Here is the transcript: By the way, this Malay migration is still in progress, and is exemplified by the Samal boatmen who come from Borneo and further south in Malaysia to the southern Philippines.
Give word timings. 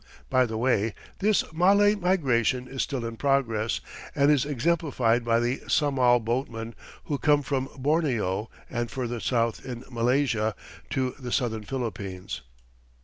By 0.31 0.47
the 0.47 0.57
way, 0.57 0.95
this 1.19 1.43
Malay 1.53 1.93
migration 1.93 2.67
is 2.67 2.81
still 2.81 3.05
in 3.05 3.17
progress, 3.17 3.81
and 4.15 4.31
is 4.31 4.45
exemplified 4.45 5.23
by 5.23 5.39
the 5.39 5.57
Samal 5.67 6.19
boatmen 6.25 6.73
who 7.03 7.19
come 7.19 7.43
from 7.43 7.69
Borneo 7.77 8.49
and 8.67 8.89
further 8.89 9.19
south 9.19 9.63
in 9.63 9.83
Malaysia 9.91 10.55
to 10.89 11.13
the 11.19 11.31
southern 11.31 11.65
Philippines. 11.65 12.41